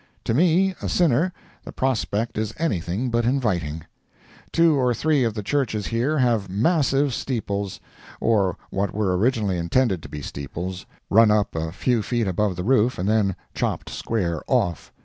To 0.23 0.33
me, 0.33 0.73
a 0.81 0.89
sinner, 0.89 1.31
the 1.63 1.71
prospect 1.71 2.35
is 2.35 2.55
anything 2.57 3.11
but 3.11 3.23
inviting. 3.23 3.83
Two 4.51 4.73
or 4.75 4.95
three 4.95 5.23
of 5.23 5.35
the 5.35 5.43
churches 5.43 5.85
here 5.85 6.17
have 6.17 6.49
massive 6.49 7.13
steeples—or 7.13 8.57
what 8.71 8.95
were 8.95 9.15
originally 9.15 9.59
intended 9.59 10.01
to 10.01 10.09
be 10.09 10.23
steeples—run 10.23 11.29
up 11.29 11.53
a 11.55 11.71
few 11.71 12.01
feet 12.01 12.27
above 12.27 12.55
the 12.55 12.63
roof 12.63 12.97
and 12.97 13.07
then 13.07 13.35
chopped 13.53 13.91
square 13.91 14.41
off. 14.47 14.91